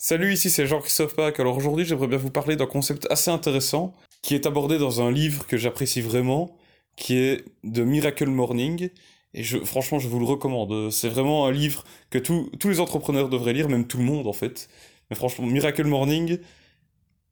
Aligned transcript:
Salut, 0.00 0.32
ici 0.32 0.48
c'est 0.48 0.64
Jean-Christophe 0.64 1.16
Pack. 1.16 1.40
Alors 1.40 1.56
aujourd'hui, 1.56 1.84
j'aimerais 1.84 2.06
bien 2.06 2.18
vous 2.18 2.30
parler 2.30 2.54
d'un 2.54 2.66
concept 2.66 3.08
assez 3.10 3.32
intéressant 3.32 3.92
qui 4.22 4.36
est 4.36 4.46
abordé 4.46 4.78
dans 4.78 5.02
un 5.02 5.10
livre 5.10 5.44
que 5.44 5.56
j'apprécie 5.56 6.02
vraiment, 6.02 6.56
qui 6.94 7.16
est 7.16 7.44
The 7.64 7.80
Miracle 7.80 8.28
Morning. 8.28 8.90
Et 9.34 9.42
je, 9.42 9.58
franchement, 9.58 9.98
je 9.98 10.06
vous 10.06 10.20
le 10.20 10.24
recommande. 10.24 10.92
C'est 10.92 11.08
vraiment 11.08 11.46
un 11.46 11.50
livre 11.50 11.82
que 12.10 12.18
tous 12.18 12.68
les 12.68 12.78
entrepreneurs 12.78 13.28
devraient 13.28 13.52
lire, 13.52 13.68
même 13.68 13.88
tout 13.88 13.98
le 13.98 14.04
monde 14.04 14.28
en 14.28 14.32
fait. 14.32 14.68
Mais 15.10 15.16
franchement, 15.16 15.46
Miracle 15.46 15.84
Morning, 15.84 16.38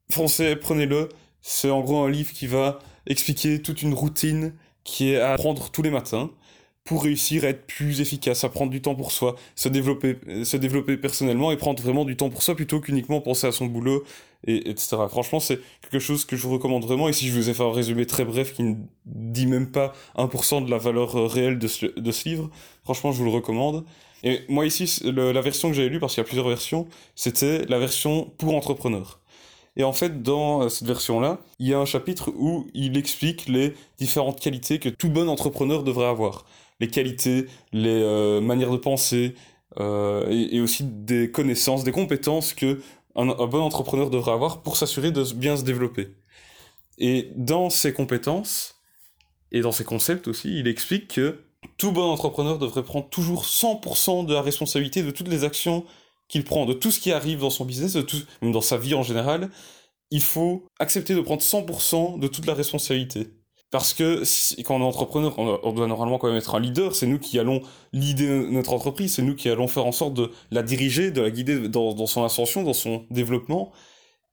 français, 0.09 0.57
prenez-le. 0.57 1.07
C'est 1.41 1.69
en 1.69 1.79
gros 1.79 2.03
un 2.03 2.09
livre 2.09 2.33
qui 2.33 2.47
va 2.47 2.79
expliquer 3.05 3.61
toute 3.61 3.81
une 3.81 3.93
routine 3.93 4.53
qui 4.83 5.11
est 5.11 5.21
à 5.21 5.37
prendre 5.37 5.71
tous 5.71 5.83
les 5.83 5.89
matins 5.89 6.31
pour 6.87 7.03
réussir 7.03 7.43
à 7.43 7.47
être 7.47 7.67
plus 7.67 7.99
efficace, 7.99 8.45
à 8.45 8.49
prendre 8.49 8.71
du 8.71 8.81
temps 8.81 8.95
pour 8.95 9.11
soi, 9.11 9.35
se 9.55 9.67
développer, 9.67 10.17
se 10.45 10.55
développer 10.55 10.95
personnellement 10.95 11.51
et 11.51 11.57
prendre 11.57 11.83
vraiment 11.83 12.05
du 12.05 12.15
temps 12.15 12.29
pour 12.29 12.41
soi 12.41 12.55
plutôt 12.55 12.79
qu'uniquement 12.79 13.19
penser 13.19 13.45
à 13.45 13.51
son 13.51 13.65
boulot, 13.65 14.05
et, 14.45 14.69
etc. 14.69 14.95
Franchement, 15.09 15.41
c'est 15.41 15.59
quelque 15.81 15.99
chose 15.99 16.23
que 16.23 16.37
je 16.37 16.43
vous 16.43 16.53
recommande 16.53 16.85
vraiment. 16.85 17.09
Et 17.09 17.13
si 17.13 17.27
je 17.27 17.33
vous 17.33 17.49
ai 17.49 17.53
fait 17.53 17.63
un 17.63 17.73
résumé 17.73 18.05
très 18.05 18.23
bref 18.23 18.53
qui 18.53 18.63
ne 18.63 18.75
dit 19.05 19.47
même 19.47 19.69
pas 19.69 19.93
1% 20.17 20.65
de 20.65 20.71
la 20.71 20.77
valeur 20.77 21.17
euh, 21.17 21.27
réelle 21.27 21.59
de 21.59 21.67
ce, 21.67 21.85
de 21.85 22.11
ce 22.11 22.29
livre, 22.29 22.49
franchement, 22.85 23.11
je 23.11 23.17
vous 23.17 23.25
le 23.25 23.31
recommande. 23.31 23.83
Et 24.23 24.41
moi 24.47 24.65
ici, 24.65 25.01
la 25.03 25.41
version 25.41 25.69
que 25.69 25.75
j'avais 25.75 25.89
lue, 25.89 25.99
parce 25.99 26.13
qu'il 26.15 26.21
y 26.21 26.25
a 26.25 26.27
plusieurs 26.27 26.47
versions, 26.47 26.87
c'était 27.15 27.65
la 27.65 27.79
version 27.79 28.31
pour 28.37 28.55
entrepreneurs. 28.55 29.19
Et 29.75 29.83
en 29.83 29.93
fait, 29.93 30.23
dans 30.23 30.63
euh, 30.63 30.69
cette 30.69 30.87
version-là, 30.87 31.39
il 31.59 31.67
y 31.67 31.73
a 31.73 31.79
un 31.79 31.85
chapitre 31.85 32.31
où 32.35 32.67
il 32.73 32.97
explique 32.97 33.47
les 33.47 33.73
différentes 33.99 34.39
qualités 34.39 34.79
que 34.79 34.89
tout 34.89 35.09
bon 35.09 35.29
entrepreneur 35.29 35.83
devrait 35.83 36.07
avoir 36.07 36.45
les 36.79 36.87
qualités, 36.87 37.47
les 37.73 38.01
euh, 38.01 38.41
manières 38.41 38.71
de 38.71 38.77
penser, 38.77 39.35
euh, 39.79 40.27
et, 40.29 40.59
aussi 40.59 40.83
des 40.83 41.31
connaissances, 41.31 41.83
des 41.83 41.91
compétences 41.91 42.53
que 42.53 42.81
un, 43.15 43.25
bon 43.25 43.61
entrepreneur 43.61 44.09
devrait 44.09 44.31
avoir 44.31 44.61
pour 44.61 44.77
s'assurer 44.77 45.11
de 45.11 45.23
bien 45.33 45.57
se 45.57 45.63
développer. 45.63 46.09
Et 46.97 47.31
dans 47.35 47.69
ces 47.69 47.93
compétences, 47.93 48.75
et 49.51 49.61
dans 49.61 49.71
ces 49.71 49.83
concepts 49.83 50.27
aussi, 50.27 50.59
il 50.59 50.67
explique 50.67 51.09
que 51.09 51.43
tout 51.77 51.91
bon 51.91 52.03
entrepreneur 52.03 52.57
devrait 52.57 52.83
prendre 52.83 53.09
toujours 53.09 53.45
100% 53.45 54.25
de 54.25 54.33
la 54.33 54.41
responsabilité 54.41 55.03
de 55.03 55.11
toutes 55.11 55.27
les 55.27 55.43
actions 55.43 55.85
qu'il 56.27 56.43
prend, 56.43 56.65
de 56.65 56.73
tout 56.73 56.91
ce 56.91 56.99
qui 56.99 57.11
arrive 57.11 57.39
dans 57.39 57.49
son 57.49 57.65
business, 57.65 57.93
de 57.93 58.01
tout, 58.01 58.17
même 58.41 58.51
dans 58.51 58.61
sa 58.61 58.77
vie 58.77 58.93
en 58.93 59.03
général. 59.03 59.49
Il 60.11 60.21
faut 60.21 60.65
accepter 60.79 61.15
de 61.15 61.21
prendre 61.21 61.41
100% 61.41 62.19
de 62.19 62.27
toute 62.27 62.45
la 62.45 62.53
responsabilité. 62.53 63.29
Parce 63.69 63.93
que 63.93 64.23
quand 64.63 64.77
on 64.77 64.79
est 64.79 64.83
entrepreneur, 64.83 65.37
on, 65.37 65.73
doit 65.73 65.87
normalement 65.87 66.17
quand 66.17 66.27
même 66.27 66.37
être 66.37 66.55
un 66.55 66.59
leader. 66.59 66.95
C'est 66.95 67.05
nous 67.05 67.19
qui 67.19 67.37
allons 67.37 67.61
leader 67.91 68.49
notre 68.49 68.71
entreprise. 68.71 69.15
C'est 69.15 69.21
nous 69.21 69.35
qui 69.35 69.49
allons 69.49 69.67
faire 69.67 69.85
en 69.85 69.91
sorte 69.91 70.13
de 70.13 70.31
la 70.51 70.63
diriger, 70.63 71.11
de 71.11 71.21
la 71.21 71.29
guider 71.29 71.67
dans, 71.67 72.05
son 72.07 72.23
ascension, 72.23 72.63
dans 72.63 72.73
son 72.73 73.05
développement. 73.11 73.73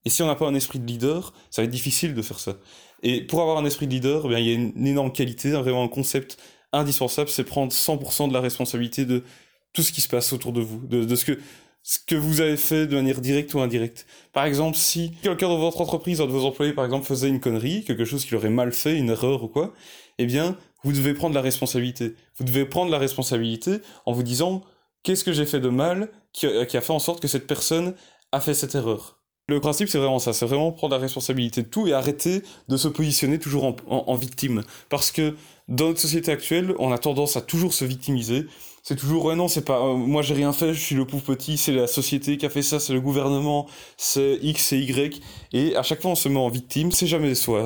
Et 0.04 0.10
si 0.10 0.22
on 0.22 0.26
n'a 0.26 0.36
pas 0.36 0.46
un 0.46 0.54
esprit 0.54 0.78
de 0.78 0.86
leader, 0.86 1.32
ça 1.50 1.62
va 1.62 1.66
être 1.66 1.72
difficile 1.72 2.14
de 2.14 2.22
faire 2.22 2.38
ça. 2.38 2.58
Et 3.02 3.22
pour 3.22 3.40
avoir 3.40 3.58
un 3.58 3.64
esprit 3.64 3.88
de 3.88 3.92
leader, 3.92 4.22
eh 4.26 4.28
bien, 4.28 4.38
il 4.38 4.46
y 4.46 4.50
a 4.50 4.54
une, 4.54 4.86
énorme 4.86 5.10
qualité, 5.10 5.50
vraiment 5.50 5.82
un 5.82 5.88
concept 5.88 6.38
indispensable, 6.72 7.28
c'est 7.28 7.44
prendre 7.44 7.72
100% 7.72 8.28
de 8.28 8.32
la 8.32 8.40
responsabilité 8.40 9.04
de 9.04 9.24
tout 9.72 9.82
ce 9.82 9.92
qui 9.92 10.00
se 10.00 10.08
passe 10.08 10.32
autour 10.32 10.52
de 10.52 10.60
vous, 10.60 10.86
de, 10.86 11.04
de 11.04 11.16
ce 11.16 11.24
que 11.24 11.38
ce 11.86 11.98
que 11.98 12.14
vous 12.14 12.40
avez 12.40 12.56
fait 12.56 12.86
de 12.86 12.96
manière 12.96 13.20
directe 13.20 13.52
ou 13.52 13.60
indirecte. 13.60 14.06
Par 14.32 14.46
exemple, 14.46 14.76
si 14.76 15.12
quelqu'un 15.22 15.50
de 15.50 15.54
votre 15.54 15.82
entreprise, 15.82 16.22
un 16.22 16.26
de 16.26 16.30
vos 16.32 16.46
employés, 16.46 16.72
par 16.72 16.86
exemple, 16.86 17.04
faisait 17.04 17.28
une 17.28 17.40
connerie, 17.40 17.84
quelque 17.84 18.06
chose 18.06 18.24
qu'il 18.24 18.34
aurait 18.36 18.48
mal 18.48 18.72
fait, 18.72 18.96
une 18.96 19.10
erreur 19.10 19.44
ou 19.44 19.48
quoi, 19.48 19.74
eh 20.16 20.24
bien, 20.24 20.56
vous 20.82 20.92
devez 20.92 21.12
prendre 21.12 21.34
la 21.34 21.42
responsabilité. 21.42 22.14
Vous 22.38 22.44
devez 22.44 22.64
prendre 22.64 22.90
la 22.90 22.96
responsabilité 22.96 23.80
en 24.06 24.12
vous 24.12 24.22
disant, 24.22 24.62
qu'est-ce 25.02 25.24
que 25.24 25.34
j'ai 25.34 25.44
fait 25.44 25.60
de 25.60 25.68
mal 25.68 26.10
qui 26.32 26.46
a, 26.46 26.66
fait 26.66 26.90
en 26.90 26.98
sorte 26.98 27.20
que 27.20 27.28
cette 27.28 27.46
personne 27.46 27.94
a 28.32 28.40
fait 28.40 28.54
cette 28.54 28.74
erreur? 28.74 29.20
Le 29.46 29.60
principe, 29.60 29.90
c'est 29.90 29.98
vraiment 29.98 30.18
ça, 30.18 30.32
c'est 30.32 30.46
vraiment 30.46 30.72
prendre 30.72 30.94
la 30.94 31.00
responsabilité 31.00 31.60
de 31.60 31.68
tout 31.68 31.86
et 31.86 31.92
arrêter 31.92 32.42
de 32.68 32.78
se 32.78 32.88
positionner 32.88 33.38
toujours 33.38 33.76
en 33.86 34.14
victime. 34.14 34.62
Parce 34.88 35.12
que 35.12 35.36
dans 35.68 35.88
notre 35.88 36.00
société 36.00 36.32
actuelle, 36.32 36.74
on 36.78 36.92
a 36.92 36.98
tendance 36.98 37.36
à 37.36 37.42
toujours 37.42 37.74
se 37.74 37.84
victimiser, 37.84 38.46
c'est 38.86 38.96
toujours 38.96 39.24
ouais 39.24 39.34
non 39.34 39.48
c'est 39.48 39.64
pas 39.64 39.80
euh, 39.80 39.94
moi 39.94 40.20
j'ai 40.20 40.34
rien 40.34 40.52
fait 40.52 40.74
je 40.74 40.80
suis 40.80 40.94
le 40.94 41.06
pauvre 41.06 41.24
petit 41.24 41.56
c'est 41.56 41.72
la 41.72 41.86
société 41.86 42.36
qui 42.36 42.44
a 42.44 42.50
fait 42.50 42.60
ça 42.60 42.78
c'est 42.78 42.92
le 42.92 43.00
gouvernement 43.00 43.66
c'est 43.96 44.38
x 44.42 44.74
et 44.74 44.78
y. 44.78 45.22
Et 45.54 45.74
à 45.74 45.82
chaque 45.82 46.02
fois 46.02 46.10
on 46.10 46.14
se 46.14 46.28
met 46.28 46.38
en 46.38 46.50
victime 46.50 46.92
c'est 46.92 47.06
jamais 47.06 47.34
soi. 47.34 47.62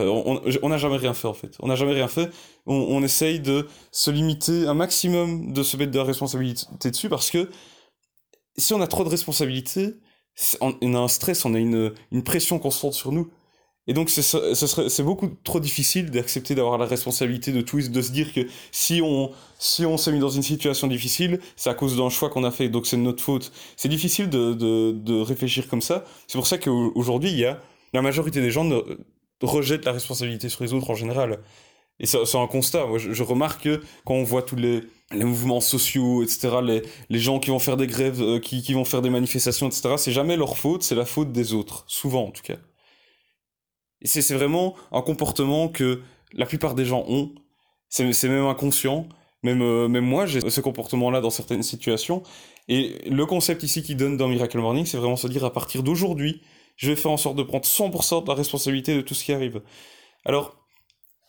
On 0.62 0.68
n'a 0.68 0.78
jamais 0.78 0.96
rien 0.96 1.14
fait 1.14 1.26
en 1.26 1.34
fait. 1.34 1.56
On 1.58 1.66
n'a 1.66 1.74
jamais 1.74 1.92
rien 1.92 2.06
fait. 2.06 2.30
On, 2.66 2.74
on, 2.74 3.02
essaye 3.02 3.40
de 3.40 3.66
se 3.90 4.12
limiter 4.12 4.68
un 4.68 4.74
maximum 4.74 5.52
de 5.52 5.62
se 5.64 5.76
mettre 5.76 5.90
de 5.90 5.98
la 5.98 6.04
responsabilité 6.04 6.90
dessus 6.90 7.08
parce 7.08 7.30
que 7.30 7.50
si 8.56 8.72
on 8.74 8.80
a 8.80 8.86
trop 8.86 9.02
de 9.02 9.08
responsabilités 9.08 9.96
on 10.60 10.94
a 10.94 10.98
un 10.98 11.08
stress 11.08 11.44
on 11.44 11.54
a 11.54 11.58
une, 11.58 11.92
une 12.12 12.22
pression 12.22 12.60
constante 12.60 12.92
sur 12.92 13.10
nous 13.10 13.28
et 13.88 13.94
donc 13.94 14.10
c'est 14.10 15.03
beaucoup 15.03 15.31
trop 15.44 15.60
difficile 15.60 16.10
d'accepter 16.10 16.54
d'avoir 16.54 16.76
la 16.76 16.84
responsabilité 16.84 17.53
de 17.53 17.62
tout, 17.62 17.81
de 17.81 18.03
se 18.03 18.12
dire 18.12 18.34
que 18.34 18.43
si 18.71 19.00
on 19.00 19.32
s'est 19.59 20.12
mis 20.12 20.21
dans 20.21 20.28
une 20.28 20.43
situation 20.43 20.87
difficile, 20.88 21.41
c'est 21.56 21.71
à 21.71 21.75
cause 21.75 21.97
d'un 21.97 22.10
choix 22.10 22.28
qu'on 22.28 22.44
a 22.44 22.50
fait, 22.50 22.69
donc 22.69 22.87
c'est 22.87 22.98
de 22.98 23.03
notre 23.03 23.22
faute. 23.22 23.50
C'est 23.77 23.88
difficile 23.88 24.28
de, 24.28 25.22
réfléchir 25.22 25.69
comme 25.69 25.81
ça. 25.81 26.04
C'est 26.27 26.37
pour 26.37 26.47
ça 26.47 26.59
qu'aujourd'hui, 26.59 27.31
il 27.31 27.38
y 27.38 27.47
a 27.47 27.60
la 27.94 28.03
majorité 28.03 28.43
des 28.43 28.50
gens 28.50 28.69
rejettent 29.41 29.87
la 29.87 29.93
responsabilité 29.93 30.50
sur 30.50 30.62
les 30.62 30.75
autres 30.75 30.91
en 30.91 30.94
général. 30.94 31.38
Et 31.98 32.06
c'est 32.06 32.37
un 32.37 32.47
constat. 32.47 32.87
Je, 32.98 33.22
remarque 33.22 33.65
que 33.65 33.81
quand 34.04 34.15
on 34.15 34.22
voit 34.22 34.43
tous 34.43 34.56
les, 34.56 34.82
mouvements 35.12 35.62
sociaux, 35.62 36.22
etc., 36.22 36.82
les, 37.09 37.19
gens 37.19 37.38
qui 37.38 37.48
vont 37.48 37.59
faire 37.59 37.78
des 37.78 37.87
grèves, 37.87 38.21
euh, 38.21 38.38
qui 38.38 38.75
vont 38.75 38.84
faire 38.84 39.00
des 39.00 39.10
manifestations, 39.10 39.66
etc., 39.66 39.94
c'est 39.97 40.12
jamais 40.12 40.37
leur 40.37 40.59
faute, 40.59 40.82
c'est 40.82 40.94
la 40.94 41.06
faute 41.06 41.32
des 41.32 41.54
autres. 41.54 41.84
Souvent, 41.88 42.27
en 42.27 42.31
tout 42.31 42.43
cas. 42.43 42.56
C'est 44.03 44.34
vraiment 44.34 44.75
un 44.92 45.03
comportement 45.03 45.69
que 45.69 46.03
la 46.32 46.47
plupart 46.47 46.75
des 46.75 46.84
gens 46.84 47.04
ont. 47.09 47.32
C'est 47.88 48.28
même 48.28 48.47
inconscient. 48.47 49.09
Même, 49.42 49.62
euh, 49.62 49.88
même 49.88 50.04
moi, 50.04 50.26
j'ai 50.26 50.48
ce 50.50 50.60
comportement-là 50.60 51.20
dans 51.20 51.31
certaines 51.31 51.62
situations. 51.62 52.22
Et 52.69 52.98
le 53.09 53.25
concept 53.25 53.62
ici 53.62 53.82
qui 53.82 53.94
donne 53.94 54.16
dans 54.16 54.28
Miracle 54.28 54.59
Morning, 54.59 54.84
c'est 54.84 54.98
vraiment 54.98 55.16
se 55.16 55.28
dire 55.28 55.44
à 55.44 55.53
partir 55.53 55.82
d'aujourd'hui, 55.82 56.42
je 56.76 56.91
vais 56.91 56.97
faire 56.97 57.10
en 57.10 57.16
sorte 57.16 57.36
de 57.36 57.42
prendre 57.42 57.64
100% 57.64 58.25
de 58.25 58.28
la 58.28 58.34
responsabilité 58.34 58.94
de 58.94 59.00
tout 59.00 59.14
ce 59.14 59.25
qui 59.25 59.32
arrive. 59.32 59.62
Alors, 60.25 60.56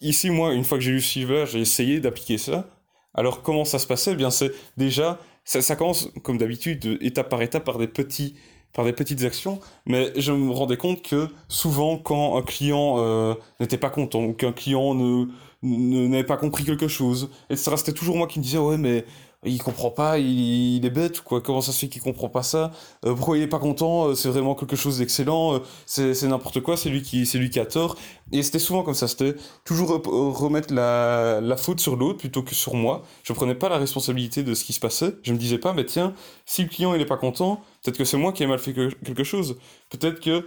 ici, 0.01 0.29
moi, 0.29 0.53
une 0.53 0.63
fois 0.63 0.77
que 0.77 0.83
j'ai 0.83 0.91
lu 0.91 1.03
livre 1.15 1.45
j'ai 1.45 1.59
essayé 1.59 1.99
d'appliquer 1.99 2.37
ça. 2.37 2.69
Alors, 3.13 3.41
comment 3.41 3.65
ça 3.65 3.79
se 3.79 3.87
passait? 3.87 4.13
Eh 4.13 4.15
bien, 4.15 4.31
c'est 4.31 4.51
déjà, 4.77 5.19
ça 5.43 5.75
commence, 5.75 6.09
comme 6.23 6.37
d'habitude, 6.37 6.97
étape 7.01 7.29
par 7.29 7.41
étape, 7.41 7.63
par 7.63 7.77
des 7.77 7.87
petits 7.87 8.35
par 8.73 8.85
des 8.85 8.93
petites 8.93 9.23
actions, 9.23 9.59
mais 9.85 10.11
je 10.15 10.31
me 10.31 10.51
rendais 10.51 10.77
compte 10.77 11.01
que 11.01 11.27
souvent 11.47 11.97
quand 11.97 12.37
un 12.37 12.41
client 12.41 12.95
euh, 12.99 13.33
n'était 13.59 13.77
pas 13.77 13.89
content 13.89 14.23
ou 14.23 14.33
qu'un 14.33 14.51
client 14.51 14.93
ne 14.93 15.27
n'avait 15.61 16.23
pas 16.23 16.37
compris 16.37 16.63
quelque 16.63 16.87
chose, 16.87 17.29
etc. 17.49 17.71
C'était 17.77 17.93
toujours 17.93 18.15
moi 18.15 18.27
qui 18.27 18.39
me 18.39 18.43
disais 18.43 18.57
ouais 18.57 18.77
mais 18.77 19.05
il 19.45 19.61
comprend 19.61 19.89
pas, 19.89 20.19
il, 20.19 20.85
est 20.85 20.89
bête 20.89 21.21
quoi, 21.21 21.39
comment 21.41 21.61
ça 21.61 21.71
se 21.71 21.79
fait 21.79 21.87
qu'il 21.87 22.01
comprend 22.01 22.27
pas 22.27 22.43
ça, 22.43 22.71
euh, 23.05 23.15
pourquoi 23.15 23.37
il 23.37 23.43
est 23.43 23.47
pas 23.47 23.59
content, 23.59 24.09
euh, 24.09 24.15
c'est 24.15 24.27
vraiment 24.27 24.53
quelque 24.53 24.75
chose 24.75 24.97
d'excellent, 24.97 25.55
euh, 25.55 25.59
c'est 25.85 26.27
n'importe 26.27 26.59
quoi, 26.59 26.75
c'est 26.75 26.89
lui 26.89 27.01
qui 27.01 27.25
c'est 27.25 27.37
lui 27.37 27.49
qui 27.49 27.59
a 27.59 27.65
tort. 27.65 27.95
Et 28.31 28.43
c'était 28.43 28.59
souvent 28.59 28.83
comme 28.83 28.93
ça, 28.93 29.07
c'était 29.07 29.35
toujours 29.63 30.01
remettre 30.03 30.73
la, 30.73 31.39
la 31.41 31.57
faute 31.57 31.79
sur 31.79 31.95
l'autre 31.95 32.19
plutôt 32.19 32.43
que 32.43 32.53
sur 32.53 32.75
moi. 32.75 33.03
Je 33.23 33.33
prenais 33.33 33.55
pas 33.55 33.69
la 33.69 33.77
responsabilité 33.77 34.43
de 34.43 34.53
ce 34.53 34.63
qui 34.65 34.73
se 34.73 34.79
passait, 34.79 35.15
je 35.23 35.31
me 35.33 35.37
disais 35.37 35.57
pas 35.57 35.73
mais 35.73 35.85
tiens, 35.85 36.13
si 36.45 36.63
le 36.63 36.69
client 36.69 36.93
il 36.93 37.01
est 37.01 37.05
pas 37.05 37.17
content, 37.17 37.61
peut-être 37.83 37.97
que 37.97 38.05
c'est 38.05 38.17
moi 38.17 38.33
qui 38.33 38.43
ai 38.43 38.47
mal 38.47 38.59
fait 38.59 38.73
quelque 38.73 39.23
chose, 39.23 39.57
peut-être 39.89 40.19
que 40.19 40.45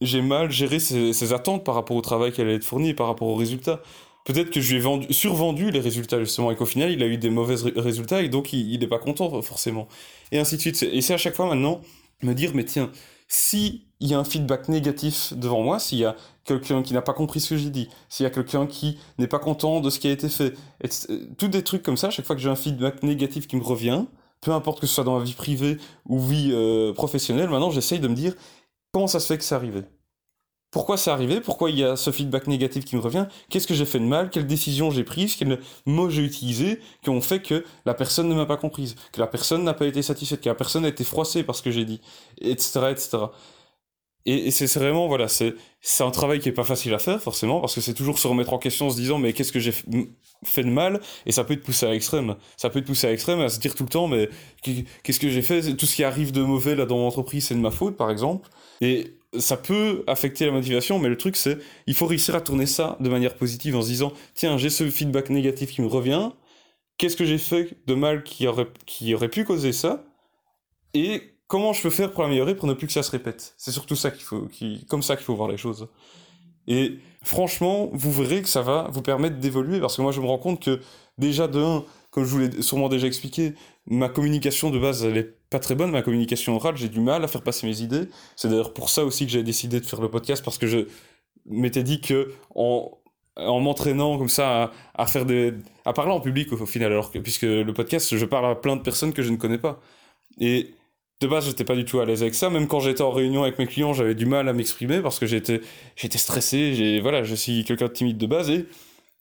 j'ai 0.00 0.22
mal 0.22 0.50
géré 0.50 0.78
ses, 0.78 1.32
attentes 1.32 1.64
par 1.64 1.74
rapport 1.74 1.96
au 1.96 2.00
travail 2.00 2.32
qu'elle 2.32 2.46
allait 2.46 2.56
être 2.56 2.64
fourni, 2.64 2.94
par 2.94 3.06
rapport 3.06 3.28
aux 3.28 3.34
résultats 3.34 3.80
peut-être 4.28 4.50
que 4.50 4.60
je 4.60 4.70
lui 4.70 4.78
ai 4.78 4.82
vendu, 4.82 5.12
survendu 5.12 5.70
les 5.70 5.80
résultats 5.80 6.20
justement 6.20 6.50
et 6.50 6.56
qu'au 6.56 6.66
final 6.66 6.90
il 6.92 7.02
a 7.02 7.06
eu 7.06 7.16
des 7.16 7.30
mauvais 7.30 7.56
résultats 7.76 8.22
et 8.22 8.28
donc 8.28 8.52
il 8.52 8.78
n'est 8.78 8.86
pas 8.86 8.98
content 8.98 9.40
forcément. 9.42 9.88
Et 10.32 10.38
ainsi 10.38 10.56
de 10.56 10.60
suite. 10.60 10.82
Et 10.82 11.00
c'est 11.00 11.14
à 11.14 11.18
chaque 11.18 11.34
fois 11.34 11.46
maintenant 11.46 11.80
me 12.22 12.34
dire 12.34 12.52
mais 12.54 12.64
tiens, 12.64 12.90
si 13.28 13.86
il 14.00 14.08
y 14.08 14.14
a 14.14 14.18
un 14.18 14.24
feedback 14.24 14.68
négatif 14.68 15.32
devant 15.34 15.62
moi, 15.62 15.78
s'il 15.78 15.98
y 15.98 16.04
a 16.04 16.16
quelqu'un 16.44 16.82
qui 16.82 16.94
n'a 16.94 17.02
pas 17.02 17.12
compris 17.12 17.40
ce 17.40 17.50
que 17.50 17.56
j'ai 17.56 17.70
dit, 17.70 17.88
s'il 18.08 18.24
y 18.24 18.26
a 18.26 18.30
quelqu'un 18.30 18.66
qui 18.66 18.98
n'est 19.18 19.26
pas 19.26 19.38
content 19.38 19.80
de 19.80 19.90
ce 19.90 19.98
qui 19.98 20.08
a 20.08 20.12
été 20.12 20.28
fait, 20.28 20.54
et 20.82 20.88
tous 21.36 21.48
des 21.48 21.62
trucs 21.62 21.82
comme 21.82 21.96
ça, 21.96 22.08
à 22.08 22.10
chaque 22.10 22.24
fois 22.24 22.36
que 22.36 22.42
j'ai 22.42 22.48
un 22.48 22.56
feedback 22.56 23.02
négatif 23.02 23.46
qui 23.46 23.56
me 23.56 23.62
revient, 23.62 24.04
peu 24.40 24.52
importe 24.52 24.80
que 24.80 24.86
ce 24.86 24.94
soit 24.94 25.04
dans 25.04 25.18
ma 25.18 25.24
vie 25.24 25.34
privée 25.34 25.78
ou 26.06 26.20
vie 26.20 26.50
euh, 26.52 26.92
professionnelle, 26.92 27.50
maintenant 27.50 27.70
j'essaye 27.70 28.00
de 28.00 28.08
me 28.08 28.14
dire 28.14 28.34
comment 28.92 29.06
ça 29.08 29.20
se 29.20 29.26
fait 29.26 29.38
que 29.38 29.44
c'est 29.44 29.54
arrivé? 29.54 29.82
Pourquoi 30.70 30.96
c'est 30.98 31.10
arrivé, 31.10 31.40
pourquoi 31.40 31.70
il 31.70 31.78
y 31.78 31.84
a 31.84 31.96
ce 31.96 32.10
feedback 32.10 32.46
négatif 32.46 32.84
qui 32.84 32.96
me 32.96 33.00
revient, 33.00 33.26
qu'est-ce 33.48 33.66
que 33.66 33.74
j'ai 33.74 33.86
fait 33.86 33.98
de 33.98 34.04
mal, 34.04 34.28
quelles 34.30 34.46
décisions 34.46 34.90
j'ai 34.90 35.04
prises, 35.04 35.34
quels 35.36 35.60
mots 35.86 36.10
j'ai 36.10 36.22
utilisés 36.22 36.80
qui 37.02 37.10
ont 37.10 37.20
fait 37.22 37.40
que 37.40 37.64
la 37.86 37.94
personne 37.94 38.28
ne 38.28 38.34
m'a 38.34 38.46
pas 38.46 38.58
comprise, 38.58 38.94
que 39.12 39.20
la 39.20 39.26
personne 39.26 39.64
n'a 39.64 39.74
pas 39.74 39.86
été 39.86 40.02
satisfaite, 40.02 40.42
que 40.42 40.48
la 40.48 40.54
personne 40.54 40.84
a 40.84 40.88
été 40.88 41.04
froissée 41.04 41.42
par 41.42 41.54
ce 41.54 41.62
que 41.62 41.70
j'ai 41.70 41.84
dit, 41.84 42.00
etc., 42.40 42.80
etc. 42.90 43.18
Et, 44.26 44.50
c'est 44.50 44.66
vraiment, 44.78 45.08
voilà, 45.08 45.26
c'est 45.80 46.02
un 46.02 46.10
travail 46.10 46.40
qui 46.40 46.48
est 46.48 46.52
pas 46.52 46.64
facile 46.64 46.92
à 46.94 46.98
faire, 46.98 47.22
forcément, 47.22 47.60
parce 47.60 47.74
que 47.74 47.80
c'est 47.80 47.94
toujours 47.94 48.18
se 48.18 48.26
remettre 48.26 48.52
en 48.52 48.58
question 48.58 48.86
en 48.86 48.90
se 48.90 48.96
disant, 48.96 49.18
mais 49.18 49.32
qu'est-ce 49.32 49.52
que 49.52 49.60
j'ai 49.60 49.72
fait 50.44 50.64
de 50.64 50.70
mal? 50.70 51.00
Et 51.24 51.32
ça 51.32 51.44
peut 51.44 51.56
te 51.56 51.64
pousser 51.64 51.86
à 51.86 51.90
l'extrême. 51.90 52.36
Ça 52.56 52.68
peut 52.68 52.80
te 52.80 52.86
pousser 52.86 53.06
à 53.06 53.10
l'extrême, 53.10 53.40
à 53.40 53.48
se 53.48 53.60
dire 53.60 53.74
tout 53.74 53.84
le 53.84 53.88
temps, 53.88 54.08
mais 54.08 54.28
qu'est-ce 54.62 55.20
que 55.20 55.28
j'ai 55.28 55.42
fait? 55.42 55.76
Tout 55.76 55.86
ce 55.86 55.94
qui 55.94 56.04
arrive 56.04 56.32
de 56.32 56.42
mauvais 56.42 56.74
là 56.74 56.84
dans 56.84 56.96
mon 56.96 57.06
entreprise, 57.06 57.46
c'est 57.46 57.54
de 57.54 57.60
ma 57.60 57.70
faute, 57.70 57.96
par 57.96 58.10
exemple. 58.10 58.48
Et 58.80 59.18
ça 59.38 59.56
peut 59.56 60.04
affecter 60.06 60.46
la 60.46 60.52
motivation, 60.52 60.98
mais 60.98 61.08
le 61.08 61.16
truc, 61.16 61.36
c'est, 61.36 61.58
il 61.86 61.94
faut 61.94 62.06
réussir 62.06 62.34
à 62.34 62.40
tourner 62.40 62.66
ça 62.66 62.96
de 62.98 63.08
manière 63.08 63.36
positive 63.36 63.76
en 63.76 63.82
se 63.82 63.88
disant, 63.88 64.12
tiens, 64.34 64.56
j'ai 64.58 64.70
ce 64.70 64.88
feedback 64.90 65.30
négatif 65.30 65.70
qui 65.70 65.82
me 65.82 65.86
revient, 65.86 66.30
qu'est-ce 66.96 67.16
que 67.16 67.24
j'ai 67.24 67.38
fait 67.38 67.76
de 67.86 67.94
mal 67.94 68.24
qui 68.24 68.46
aurait, 68.48 68.68
qui 68.86 69.14
aurait 69.14 69.28
pu 69.28 69.44
causer 69.44 69.72
ça? 69.72 70.04
Et 70.94 71.37
comment 71.48 71.72
je 71.72 71.82
peux 71.82 71.90
faire 71.90 72.12
pour 72.12 72.22
l'améliorer 72.22 72.54
pour 72.54 72.68
ne 72.68 72.74
plus 72.74 72.86
que 72.86 72.92
ça 72.92 73.02
se 73.02 73.10
répète? 73.10 73.54
C'est 73.56 73.72
surtout 73.72 73.96
ça 73.96 74.12
qu'il 74.12 74.22
faut, 74.22 74.42
qui, 74.42 74.86
comme 74.86 75.02
ça 75.02 75.16
qu'il 75.16 75.24
faut 75.24 75.34
voir 75.34 75.48
les 75.48 75.56
choses. 75.56 75.88
Et 76.68 76.98
franchement, 77.22 77.88
vous 77.92 78.12
verrez 78.12 78.42
que 78.42 78.48
ça 78.48 78.62
va 78.62 78.88
vous 78.92 79.02
permettre 79.02 79.38
d'évoluer 79.38 79.80
parce 79.80 79.96
que 79.96 80.02
moi 80.02 80.12
je 80.12 80.20
me 80.20 80.26
rends 80.26 80.38
compte 80.38 80.62
que 80.62 80.80
déjà 81.16 81.48
de 81.48 81.58
un, 81.58 81.84
comme 82.10 82.24
je 82.24 82.30
vous 82.30 82.38
l'ai 82.38 82.62
sûrement 82.62 82.90
déjà 82.90 83.06
expliqué, 83.06 83.54
ma 83.86 84.08
communication 84.10 84.70
de 84.70 84.78
base 84.78 85.04
elle 85.04 85.16
est 85.16 85.34
pas 85.50 85.58
très 85.58 85.74
bonne, 85.74 85.90
ma 85.90 86.02
communication 86.02 86.54
orale, 86.56 86.76
j'ai 86.76 86.90
du 86.90 87.00
mal 87.00 87.24
à 87.24 87.28
faire 87.28 87.42
passer 87.42 87.66
mes 87.66 87.80
idées. 87.80 88.08
C'est 88.36 88.48
d'ailleurs 88.48 88.74
pour 88.74 88.90
ça 88.90 89.04
aussi 89.04 89.24
que 89.24 89.32
j'ai 89.32 89.42
décidé 89.42 89.80
de 89.80 89.86
faire 89.86 90.02
le 90.02 90.10
podcast 90.10 90.44
parce 90.44 90.58
que 90.58 90.66
je 90.66 90.86
m'étais 91.46 91.82
dit 91.82 92.02
que 92.02 92.34
en, 92.54 92.90
en 93.36 93.60
m'entraînant 93.60 94.18
comme 94.18 94.28
ça 94.28 94.70
à, 94.94 95.06
faire 95.06 95.24
des 95.24 95.54
à 95.86 95.94
parler 95.94 96.12
en 96.12 96.20
public 96.20 96.52
au, 96.52 96.66
final 96.66 97.00
puisque 97.22 97.42
le 97.42 97.72
podcast 97.72 98.14
je 98.14 98.24
parle 98.26 98.44
à 98.44 98.54
plein 98.54 98.76
de 98.76 98.82
personnes 98.82 99.14
que 99.14 99.22
je 99.22 99.30
ne 99.30 99.36
connais 99.36 99.58
pas 99.58 99.80
et 100.38 100.74
de 101.20 101.26
base, 101.26 101.46
j'étais 101.46 101.64
pas 101.64 101.74
du 101.74 101.84
tout 101.84 101.98
à 102.00 102.04
l'aise 102.04 102.22
avec 102.22 102.34
ça. 102.34 102.48
Même 102.50 102.68
quand 102.68 102.80
j'étais 102.80 103.02
en 103.02 103.10
réunion 103.10 103.42
avec 103.42 103.58
mes 103.58 103.66
clients, 103.66 103.92
j'avais 103.92 104.14
du 104.14 104.26
mal 104.26 104.48
à 104.48 104.52
m'exprimer 104.52 105.00
parce 105.00 105.18
que 105.18 105.26
j'étais, 105.26 105.60
j'étais 105.96 106.18
stressé. 106.18 106.74
J'ai, 106.74 107.00
voilà, 107.00 107.24
je 107.24 107.34
suis 107.34 107.64
quelqu'un 107.64 107.86
de 107.86 107.92
timide 107.92 108.18
de 108.18 108.26
base 108.26 108.50
et 108.50 108.66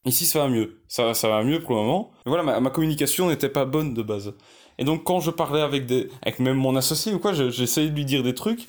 ici 0.06 0.26
ça 0.26 0.40
va 0.40 0.48
mieux. 0.48 0.80
Ça, 0.88 1.14
ça 1.14 1.28
va 1.28 1.44
mieux 1.44 1.60
pour 1.60 1.72
le 1.76 1.82
moment. 1.82 2.12
Voilà, 2.26 2.44
ma, 2.44 2.60
ma 2.60 2.70
communication 2.70 3.30
n'était 3.30 3.50
pas 3.50 3.66
bonne 3.66 3.94
de 3.94 4.04
base. 4.04 4.34
Et 4.78 4.84
donc 4.84 5.04
quand 5.04 5.20
je 5.20 5.32
parlais 5.32 5.62
avec 5.62 5.88
des, 5.88 6.10
avec 6.22 6.40
même 6.40 6.58
mon 6.58 6.76
associé 6.76 7.14
ou 7.14 7.20
quoi, 7.20 7.34
j'essayais 7.34 7.90
de 7.90 7.96
lui 7.96 8.06
dire 8.06 8.22
des 8.22 8.36
trucs 8.36 8.68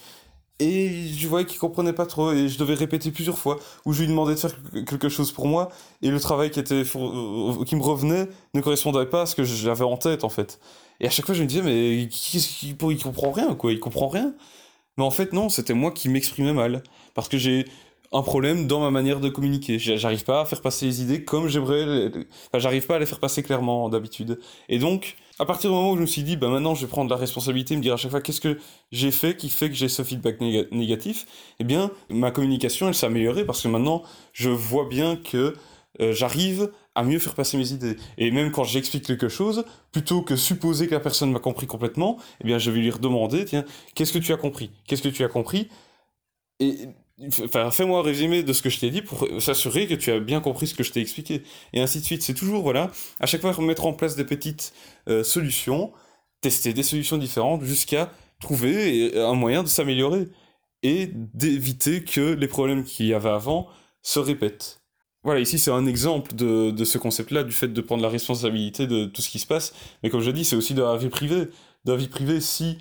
et 0.61 1.09
je 1.17 1.29
voyais 1.29 1.47
qu'il 1.47 1.59
comprenait 1.59 1.93
pas 1.93 2.07
trop 2.07 2.33
et 2.33 2.49
je 2.49 2.59
devais 2.59 2.75
répéter 2.75 3.11
plusieurs 3.11 3.39
fois 3.39 3.59
ou 3.85 3.93
je 3.93 4.01
lui 4.01 4.09
demandais 4.09 4.35
de 4.35 4.41
faire 4.41 4.55
quelque 4.87 5.09
chose 5.09 5.31
pour 5.31 5.47
moi 5.47 5.69
et 6.03 6.11
le 6.11 6.19
travail 6.19 6.51
qui 6.51 6.59
était 6.59 6.83
euh, 6.97 7.65
qui 7.65 7.77
me 7.77 7.83
revenait 7.83 8.29
ne 8.55 8.61
correspondait 8.61 9.07
pas 9.07 9.23
à 9.23 9.27
ce 9.27 9.37
que 9.37 9.45
j'avais 9.45 9.85
en 9.85 9.97
tête 9.97 10.25
en 10.25 10.29
fait. 10.29 10.59
Et 11.01 11.07
à 11.07 11.11
chaque 11.11 11.27
fois, 11.27 11.35
je 11.35 11.43
me 11.43 11.47
disais, 11.47 11.63
mais 11.63 12.09
qui, 12.09 12.77
il 12.81 13.03
comprend 13.03 13.31
rien, 13.31 13.55
quoi, 13.55 13.73
il 13.73 13.81
comprend 13.81 14.09
rien. 14.09 14.35
Mais 14.97 15.05
en 15.05 15.11
fait, 15.11 15.33
non, 15.33 15.49
c'était 15.49 15.75
moi 15.75 15.93
qui 15.93 16.09
m'exprimais 16.09 16.53
mal. 16.53 16.83
Parce 17.15 17.29
que 17.29 17.39
j'ai 17.39 17.67
un 18.13 18.23
problème 18.23 18.67
dans 18.67 18.81
ma 18.81 18.91
manière 18.91 19.21
de 19.21 19.29
communiquer. 19.29 19.79
J'arrive 19.79 20.25
pas 20.25 20.41
à 20.41 20.45
faire 20.45 20.61
passer 20.61 20.87
les 20.87 21.03
idées 21.03 21.25
comme 21.25 21.49
j'aimerais. 21.49 22.11
Enfin, 22.49 22.59
j'arrive 22.59 22.87
pas 22.87 22.97
à 22.97 22.99
les 22.99 23.07
faire 23.07 23.21
passer 23.21 23.43
clairement 23.43 23.89
d'habitude. 23.89 24.41
Et 24.69 24.79
donc, 24.79 25.17
à 25.39 25.47
partir 25.47 25.71
du 25.71 25.77
moment 25.77 25.93
où 25.93 25.97
je 25.97 26.01
me 26.01 26.07
suis 26.07 26.23
dit, 26.23 26.37
bah 26.37 26.49
maintenant 26.49 26.75
je 26.75 26.83
vais 26.83 26.91
prendre 26.91 27.11
la 27.11 27.17
responsabilité, 27.17 27.77
me 27.77 27.83
dire 27.83 27.95
à 27.95 27.97
chaque 27.97 28.11
fois 28.11 28.21
qu'est-ce 28.21 28.41
que 28.41 28.59
j'ai 28.91 29.11
fait 29.11 29.37
qui 29.37 29.49
fait 29.49 29.69
que 29.69 29.75
j'ai 29.75 29.89
ce 29.89 30.03
feedback 30.03 30.41
négatif, 30.41 31.27
eh 31.61 31.65
bien, 31.65 31.91
ma 32.11 32.31
communication, 32.31 32.89
elle 32.89 32.95
s'est 32.95 33.07
améliorée 33.07 33.45
parce 33.45 33.63
que 33.63 33.69
maintenant, 33.69 34.03
je 34.33 34.51
vois 34.51 34.89
bien 34.89 35.17
que 35.17 35.55
euh, 36.01 36.13
j'arrive 36.13 36.71
à 36.95 37.03
mieux 37.03 37.19
faire 37.19 37.35
passer 37.35 37.57
mes 37.57 37.73
idées. 37.73 37.97
Et 38.19 38.31
même 38.31 38.51
quand 38.51 38.65
j'explique 38.65 39.05
quelque 39.05 39.29
chose, 39.29 39.65
plutôt 39.93 40.23
que 40.23 40.37
supposer 40.37 40.87
que 40.87 40.95
la 40.95 41.01
personne 41.01 41.33
m'a 41.33 41.41
compris 41.41 41.67
complètement, 41.67 42.19
eh 42.41 42.45
bien, 42.45 42.59
je 42.59 42.71
vais 42.71 42.81
lui 42.81 42.91
redemander, 42.91 43.45
tiens, 43.45 43.65
qu'est-ce 43.95 44.13
que 44.13 44.19
tu 44.19 44.33
as 44.33 44.37
compris? 44.37 44.71
Qu'est-ce 44.87 45.03
que 45.03 45.09
tu 45.09 45.25
as 45.25 45.29
compris? 45.29 45.69
Et 46.61 46.89
enfin, 47.45 47.71
fais-moi 47.71 48.01
un 48.01 48.03
résumé 48.03 48.43
de 48.43 48.53
ce 48.53 48.63
que 48.63 48.71
je 48.71 48.79
t'ai 48.79 48.91
dit 48.91 49.03
pour 49.03 49.27
s'assurer 49.41 49.87
que 49.87 49.95
tu 49.95 50.11
as 50.11 50.21
bien 50.21 50.41
compris 50.41 50.67
ce 50.67 50.75
que 50.75 50.83
je 50.83 50.93
t'ai 50.93 51.01
expliqué. 51.01 51.43
Et 51.73 51.81
ainsi 51.81 52.01
de 52.01 52.05
suite. 52.05 52.23
C'est 52.23 52.35
toujours, 52.35 52.63
voilà, 52.63 52.91
à 53.21 53.27
chaque 53.27 53.41
fois 53.41 53.55
mettre 53.61 53.87
en 53.87 53.93
place 53.93 54.17
des 54.17 54.25
petites 54.25 54.73
euh, 55.09 55.23
solutions, 55.23 55.93
tester 56.41 56.73
des 56.73 56.83
solutions 56.83 57.19
différentes 57.19 57.63
jusqu'à 57.65 58.13
trouver 58.41 59.17
un 59.17 59.35
moyen 59.35 59.63
de 59.63 59.69
s'améliorer 59.69 60.29
et 60.83 61.11
d'éviter 61.13 62.05
que 62.05 62.35
les 62.35 62.49
problèmes 62.49 62.85
qu'il 62.85 63.07
y 63.07 63.15
avait 63.15 63.29
avant 63.29 63.69
se 64.03 64.21
répètent. 64.21 64.81
Voilà, 65.25 65.41
ici 65.41 65.59
c'est 65.59 65.73
un 65.73 65.87
exemple 65.87 66.35
de, 66.35 66.71
de 66.71 66.85
ce 66.85 66.97
concept-là, 66.99 67.43
du 67.43 67.53
fait 67.53 67.69
de 67.69 67.81
prendre 67.81 68.03
la 68.03 68.09
responsabilité 68.09 68.87
de 68.87 69.07
tout 69.07 69.21
ce 69.21 69.29
qui 69.29 69.41
se 69.41 69.47
passe. 69.47 69.75
Mais 70.03 70.11
comme 70.11 70.21
je 70.21 70.31
dis, 70.31 70.45
c'est 70.45 70.57
aussi 70.57 70.75
de 70.75 70.83
la 70.83 70.97
vie 70.97 71.09
privée. 71.09 71.49
De 71.85 71.93
la 71.93 71.97
vie 71.97 72.09
privée, 72.09 72.41
si, 72.41 72.79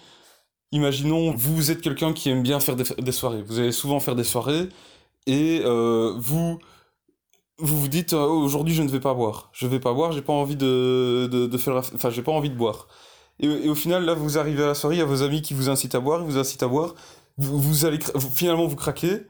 imaginons, 0.72 1.32
vous 1.32 1.72
êtes 1.72 1.82
quelqu'un 1.82 2.14
qui 2.14 2.30
aime 2.30 2.44
bien 2.44 2.60
faire 2.60 2.76
des, 2.76 3.12
soirées. 3.12 3.42
Vous 3.44 3.60
allez 3.60 3.72
souvent 3.72 4.00
faire 4.00 4.16
des 4.16 4.24
soirées 4.24 4.70
et 5.26 5.62
euh, 5.66 6.14
vous 6.18 6.60
vous 7.60 7.80
vous 7.80 7.88
dites 7.88 8.14
oh, 8.14 8.18
aujourd'hui 8.18 8.74
je 8.74 8.84
ne 8.84 8.90
vais 8.90 9.00
pas 9.00 9.14
boire. 9.14 9.50
Je 9.54 9.68
vais 9.68 9.80
pas 9.80 9.94
boire, 9.94 10.12
j'ai 10.12 10.22
pas 10.22 10.34
envie 10.34 10.56
de, 10.56 11.28
de, 11.28 11.58
faire, 11.58 11.76
enfin 11.78 12.10
j'ai 12.10 12.22
pas 12.24 12.32
envie 12.32 12.50
de 12.50 12.56
boire. 12.56 12.88
Et, 13.40 13.48
et, 13.48 13.70
au 13.70 13.76
final 13.76 14.06
là 14.06 14.14
vous 14.14 14.38
arrivez 14.38 14.64
à 14.64 14.68
la 14.68 14.76
soirée, 14.76 14.96
il 14.96 15.00
y 15.00 15.02
a 15.02 15.06
vos 15.06 15.24
amis 15.24 15.42
qui 15.42 15.54
vous 15.54 15.70
incitent 15.70 15.96
à 15.96 16.00
boire, 16.00 16.22
ils 16.22 16.26
vous 16.26 16.38
incitent 16.38 16.64
à 16.64 16.68
boire. 16.68 16.96
Vous, 17.38 17.60
vous 17.60 17.86
allez 17.86 18.00
finalement 18.36 18.68
vous 18.68 18.76
craquez 18.76 19.26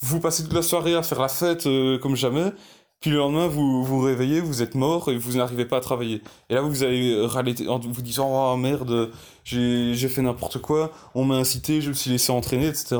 vous 0.00 0.20
passez 0.20 0.44
toute 0.44 0.52
la 0.52 0.62
soirée 0.62 0.94
à 0.94 1.02
faire 1.02 1.20
la 1.20 1.28
fête 1.28 1.66
euh, 1.66 1.98
comme 1.98 2.14
jamais, 2.14 2.52
puis 3.00 3.10
le 3.10 3.16
lendemain 3.16 3.46
vous 3.46 3.84
vous 3.84 4.00
réveillez, 4.00 4.40
vous 4.40 4.62
êtes 4.62 4.74
mort 4.74 5.10
et 5.10 5.16
vous 5.16 5.36
n'arrivez 5.36 5.64
pas 5.64 5.76
à 5.76 5.80
travailler. 5.80 6.22
Et 6.50 6.54
là 6.54 6.62
vous 6.62 6.82
allez 6.82 7.24
râler 7.26 7.54
en 7.68 7.78
vous 7.78 8.02
disant 8.02 8.28
oh 8.30 8.56
merde, 8.56 9.10
j'ai 9.44 10.08
fait 10.08 10.22
n'importe 10.22 10.58
quoi, 10.58 10.92
on 11.14 11.24
m'a 11.24 11.36
incité, 11.36 11.80
je 11.80 11.90
me 11.90 11.94
suis 11.94 12.10
laissé 12.10 12.32
entraîner, 12.32 12.66
etc. 12.66 12.96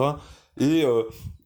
Et 0.60 0.84
euh, 0.84 1.02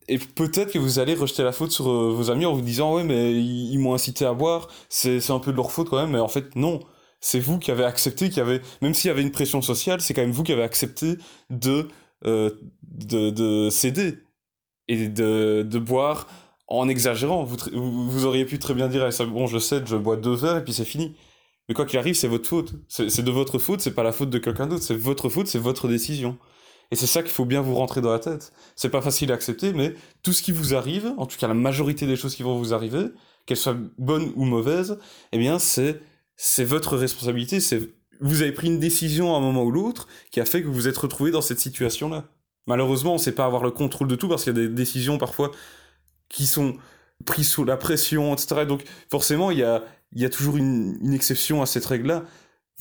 et 0.08 0.18
peut-être 0.18 0.72
que 0.72 0.78
vous 0.78 0.98
allez 0.98 1.14
rejeter 1.14 1.42
la 1.42 1.52
faute 1.52 1.70
sur 1.70 1.88
euh, 1.88 2.12
vos 2.12 2.30
amis 2.30 2.44
en 2.44 2.52
vous 2.52 2.60
disant 2.60 2.96
ouais 2.96 3.04
mais 3.04 3.32
ils, 3.32 3.78
m'ont 3.78 3.94
incité 3.94 4.26
à 4.26 4.34
boire, 4.34 4.68
c'est 4.88 5.30
un 5.30 5.38
peu 5.38 5.52
de 5.52 5.56
leur 5.56 5.72
faute 5.72 5.88
quand 5.88 6.00
même, 6.00 6.10
mais 6.10 6.20
en 6.20 6.28
fait 6.28 6.56
non. 6.56 6.80
C'est 7.24 7.38
vous 7.38 7.60
qui 7.60 7.70
avez 7.70 7.84
accepté, 7.84 8.30
qui 8.30 8.40
avez, 8.40 8.60
même 8.80 8.94
s'il 8.94 9.06
y 9.06 9.10
avait 9.12 9.22
une 9.22 9.30
pression 9.30 9.62
sociale, 9.62 10.00
c'est 10.00 10.12
quand 10.12 10.22
même 10.22 10.32
vous 10.32 10.42
qui 10.42 10.52
avez 10.52 10.64
accepté 10.64 11.18
de, 11.50 11.88
de, 12.24 13.30
de 13.30 13.70
céder 13.70 14.18
et 14.88 15.08
de, 15.08 15.62
de 15.62 15.78
boire 15.78 16.26
en 16.68 16.88
exagérant. 16.88 17.44
Vous, 17.44 17.56
vous, 17.72 18.24
auriez 18.24 18.44
pu 18.44 18.58
très 18.58 18.74
bien 18.74 18.88
dire, 18.88 19.06
eh, 19.06 19.24
bon, 19.26 19.46
je 19.46 19.58
sais, 19.58 19.82
je 19.84 19.96
bois 19.96 20.16
deux 20.16 20.34
verres 20.34 20.58
et 20.58 20.64
puis 20.64 20.72
c'est 20.72 20.84
fini. 20.84 21.16
Mais 21.68 21.74
quoi 21.74 21.86
qu'il 21.86 21.98
arrive, 21.98 22.14
c'est 22.14 22.28
votre 22.28 22.48
faute. 22.48 22.74
C'est 22.88 23.22
de 23.22 23.30
votre 23.30 23.58
faute, 23.58 23.80
c'est 23.80 23.94
pas 23.94 24.02
la 24.02 24.12
faute 24.12 24.30
de 24.30 24.38
quelqu'un 24.38 24.66
d'autre, 24.66 24.82
c'est 24.82 24.96
votre 24.96 25.28
faute, 25.28 25.46
c'est 25.46 25.58
votre 25.58 25.88
décision. 25.88 26.38
Et 26.90 26.96
c'est 26.96 27.06
ça 27.06 27.22
qu'il 27.22 27.30
faut 27.30 27.46
bien 27.46 27.62
vous 27.62 27.74
rentrer 27.74 28.00
dans 28.00 28.12
la 28.12 28.18
tête. 28.18 28.52
C'est 28.76 28.90
pas 28.90 29.00
facile 29.00 29.32
à 29.32 29.34
accepter, 29.34 29.72
mais 29.72 29.94
tout 30.22 30.32
ce 30.32 30.42
qui 30.42 30.52
vous 30.52 30.74
arrive, 30.74 31.14
en 31.16 31.26
tout 31.26 31.38
cas 31.38 31.48
la 31.48 31.54
majorité 31.54 32.06
des 32.06 32.16
choses 32.16 32.34
qui 32.34 32.42
vont 32.42 32.58
vous 32.58 32.74
arriver, 32.74 33.06
qu'elles 33.46 33.56
soient 33.56 33.76
bonnes 33.96 34.32
ou 34.36 34.44
mauvaises, 34.44 34.98
eh 35.32 35.38
bien 35.38 35.58
c'est 35.58 36.00
c'est 36.36 36.64
votre 36.64 36.96
responsabilité. 36.96 37.60
C'est 37.60 37.80
vous 38.20 38.42
avez 38.42 38.52
pris 38.52 38.66
une 38.66 38.78
décision 38.78 39.34
à 39.34 39.38
un 39.38 39.40
moment 39.40 39.64
ou 39.64 39.70
l'autre 39.70 40.06
qui 40.30 40.40
a 40.40 40.44
fait 40.44 40.62
que 40.62 40.66
vous 40.66 40.74
vous 40.74 40.88
êtes 40.88 40.98
retrouvé 40.98 41.30
dans 41.30 41.40
cette 41.40 41.60
situation-là. 41.60 42.24
Malheureusement, 42.66 43.14
on 43.14 43.18
sait 43.18 43.32
pas 43.32 43.46
avoir 43.46 43.64
le 43.64 43.70
contrôle 43.70 44.06
de 44.06 44.14
tout 44.14 44.28
parce 44.28 44.44
qu'il 44.44 44.54
y 44.54 44.58
a 44.58 44.62
des 44.62 44.68
décisions 44.68 45.18
parfois 45.18 45.50
qui 46.32 46.46
sont 46.46 46.74
prises 47.24 47.48
sous 47.48 47.64
la 47.64 47.76
pression, 47.76 48.34
etc. 48.34 48.66
Donc 48.66 48.84
forcément, 49.10 49.50
il 49.50 49.58
y 49.58 49.62
a, 49.62 49.84
y 50.14 50.24
a 50.24 50.30
toujours 50.30 50.56
une, 50.56 50.98
une 51.02 51.14
exception 51.14 51.62
à 51.62 51.66
cette 51.66 51.86
règle-là. 51.86 52.24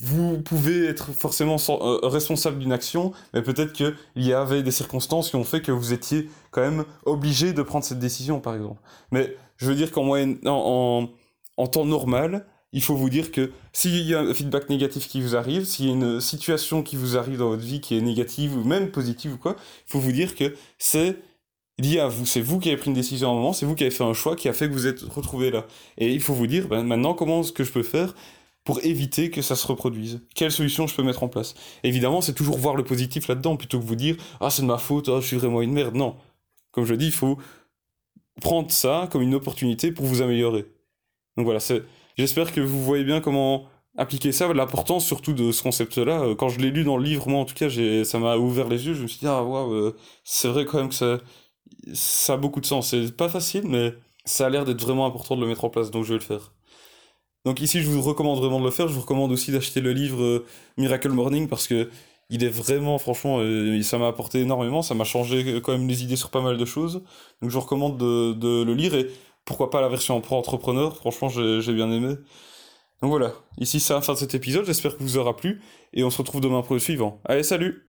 Vous 0.00 0.40
pouvez 0.40 0.86
être 0.86 1.12
forcément 1.12 1.56
euh, 1.68 1.98
responsable 2.08 2.58
d'une 2.58 2.72
action, 2.72 3.12
mais 3.34 3.42
peut-être 3.42 3.72
qu'il 3.72 3.94
y 4.16 4.32
avait 4.32 4.64
des 4.64 4.72
circonstances 4.72 5.30
qui 5.30 5.36
ont 5.36 5.44
fait 5.44 5.62
que 5.62 5.70
vous 5.70 5.92
étiez 5.92 6.28
quand 6.50 6.62
même 6.62 6.84
obligé 7.04 7.52
de 7.52 7.62
prendre 7.62 7.84
cette 7.84 8.00
décision, 8.00 8.40
par 8.40 8.56
exemple. 8.56 8.80
Mais 9.12 9.36
je 9.58 9.66
veux 9.66 9.76
dire 9.76 9.92
qu'en 9.92 10.02
moyenne, 10.02 10.38
en, 10.44 11.08
en 11.56 11.66
temps 11.68 11.84
normal, 11.84 12.46
il 12.72 12.82
faut 12.82 12.96
vous 12.96 13.10
dire 13.10 13.30
que 13.30 13.52
s'il 13.72 14.02
y 14.02 14.14
a 14.14 14.20
un 14.20 14.34
feedback 14.34 14.70
négatif 14.70 15.06
qui 15.06 15.20
vous 15.20 15.36
arrive, 15.36 15.64
s'il 15.66 15.86
y 15.86 15.90
a 15.90 15.92
une 15.92 16.20
situation 16.20 16.82
qui 16.82 16.96
vous 16.96 17.16
arrive 17.16 17.38
dans 17.38 17.50
votre 17.50 17.62
vie 17.62 17.80
qui 17.80 17.96
est 17.96 18.00
négative 18.00 18.56
ou 18.56 18.64
même 18.64 18.90
positive 18.90 19.34
ou 19.34 19.38
quoi, 19.38 19.56
il 19.86 19.92
faut 19.92 20.00
vous 20.00 20.12
dire 20.12 20.34
que 20.34 20.54
c'est 20.78 21.18
lié 21.78 22.00
à 22.00 22.08
vous. 22.08 22.26
C'est 22.26 22.40
vous 22.40 22.58
qui 22.58 22.68
avez 22.68 22.76
pris 22.76 22.88
une 22.88 22.94
décision 22.94 23.28
à 23.28 23.32
un 23.32 23.34
moment, 23.34 23.52
c'est 23.52 23.66
vous 23.66 23.74
qui 23.74 23.84
avez 23.84 23.90
fait 23.90 24.04
un 24.04 24.14
choix 24.14 24.36
qui 24.36 24.48
a 24.48 24.52
fait 24.52 24.68
que 24.68 24.72
vous 24.72 24.86
êtes 24.86 25.02
retrouvé 25.02 25.50
là. 25.50 25.66
Et 25.98 26.12
il 26.12 26.20
faut 26.20 26.34
vous 26.34 26.46
dire, 26.46 26.68
ben, 26.68 26.82
maintenant, 26.82 27.14
comment 27.14 27.40
est-ce 27.40 27.52
que 27.52 27.64
je 27.64 27.72
peux 27.72 27.82
faire 27.82 28.14
pour 28.64 28.84
éviter 28.84 29.30
que 29.30 29.42
ça 29.42 29.56
se 29.56 29.66
reproduise? 29.66 30.20
Quelle 30.34 30.52
solution 30.52 30.86
je 30.86 30.94
peux 30.94 31.02
mettre 31.02 31.22
en 31.22 31.28
place? 31.28 31.54
Évidemment, 31.82 32.20
c'est 32.20 32.34
toujours 32.34 32.58
voir 32.58 32.76
le 32.76 32.84
positif 32.84 33.28
là-dedans, 33.28 33.56
plutôt 33.56 33.78
que 33.78 33.84
vous 33.84 33.96
dire, 33.96 34.16
ah, 34.40 34.50
c'est 34.50 34.62
de 34.62 34.66
ma 34.66 34.78
faute, 34.78 35.08
ah, 35.08 35.20
je 35.20 35.26
suis 35.26 35.36
vraiment 35.36 35.62
une 35.62 35.72
merde. 35.72 35.94
Non. 35.94 36.16
Comme 36.70 36.84
je 36.84 36.94
dis, 36.94 37.06
il 37.06 37.12
faut 37.12 37.38
prendre 38.40 38.70
ça 38.70 39.08
comme 39.10 39.22
une 39.22 39.34
opportunité 39.34 39.92
pour 39.92 40.06
vous 40.06 40.22
améliorer. 40.22 40.66
Donc 41.36 41.46
voilà, 41.46 41.60
J'espère 42.18 42.52
que 42.52 42.60
vous 42.60 42.82
voyez 42.82 43.04
bien 43.04 43.20
comment 43.20 43.64
appliquer 43.96 44.32
ça, 44.32 44.52
l'importance 44.52 45.04
surtout 45.04 45.32
de 45.32 45.52
ce 45.52 45.62
concept-là. 45.62 46.22
Euh, 46.22 46.34
quand 46.34 46.48
je 46.48 46.58
l'ai 46.60 46.70
lu 46.70 46.84
dans 46.84 46.96
le 46.96 47.04
livre, 47.04 47.28
moi 47.28 47.40
en 47.40 47.44
tout 47.44 47.54
cas, 47.54 47.68
ça 48.04 48.18
m'a 48.18 48.36
ouvert 48.36 48.68
les 48.68 48.86
yeux. 48.86 48.94
Je 48.94 49.02
me 49.02 49.06
suis 49.06 49.20
dit, 49.20 49.26
ah 49.26 49.42
waouh, 49.42 49.72
euh, 49.72 49.96
c'est 50.24 50.48
vrai 50.48 50.64
quand 50.64 50.78
même 50.78 50.88
que 50.88 50.94
ça, 50.94 51.18
ça 51.94 52.34
a 52.34 52.36
beaucoup 52.36 52.60
de 52.60 52.66
sens. 52.66 52.90
C'est 52.90 53.16
pas 53.16 53.28
facile, 53.28 53.64
mais 53.66 53.94
ça 54.24 54.46
a 54.46 54.50
l'air 54.50 54.64
d'être 54.64 54.80
vraiment 54.80 55.06
important 55.06 55.36
de 55.36 55.42
le 55.42 55.46
mettre 55.46 55.64
en 55.64 55.70
place, 55.70 55.90
donc 55.90 56.04
je 56.04 56.14
vais 56.14 56.18
le 56.18 56.24
faire. 56.24 56.52
Donc 57.44 57.60
ici, 57.60 57.82
je 57.82 57.88
vous 57.88 58.02
recommande 58.02 58.38
vraiment 58.38 58.60
de 58.60 58.64
le 58.64 58.70
faire. 58.70 58.88
Je 58.88 58.94
vous 58.94 59.00
recommande 59.00 59.32
aussi 59.32 59.50
d'acheter 59.50 59.80
le 59.80 59.92
livre 59.92 60.22
euh, 60.22 60.46
Miracle 60.76 61.10
Morning 61.10 61.48
parce 61.48 61.66
que 61.66 61.90
il 62.30 62.44
est 62.44 62.48
vraiment, 62.48 62.98
franchement, 62.98 63.38
euh, 63.40 63.82
ça 63.82 63.98
m'a 63.98 64.08
apporté 64.08 64.40
énormément, 64.40 64.80
ça 64.82 64.94
m'a 64.94 65.04
changé 65.04 65.60
quand 65.62 65.72
même 65.72 65.86
les 65.88 66.02
idées 66.02 66.16
sur 66.16 66.30
pas 66.30 66.40
mal 66.40 66.56
de 66.56 66.64
choses. 66.64 67.02
Donc 67.40 67.50
je 67.50 67.54
vous 67.54 67.60
recommande 67.60 67.98
de, 67.98 68.62
le 68.62 68.74
lire 68.74 68.94
et 68.94 69.10
pourquoi 69.44 69.70
pas 69.70 69.80
la 69.80 69.88
version 69.88 70.18
pro 70.20 70.36
entrepreneur, 70.36 70.96
franchement 70.96 71.28
j'ai 71.28 71.72
bien 71.74 71.90
aimé. 71.90 72.14
Donc 73.02 73.10
voilà, 73.10 73.32
ici 73.58 73.80
c'est 73.80 73.92
la 73.92 74.00
fin 74.00 74.14
de 74.14 74.18
cet 74.18 74.34
épisode, 74.34 74.64
j'espère 74.64 74.96
que 74.96 75.02
vous 75.02 75.18
aura 75.18 75.36
plu 75.36 75.60
et 75.92 76.04
on 76.04 76.10
se 76.10 76.18
retrouve 76.18 76.40
demain 76.40 76.62
pour 76.62 76.74
le 76.74 76.80
suivant. 76.80 77.20
Allez, 77.24 77.42
salut 77.42 77.80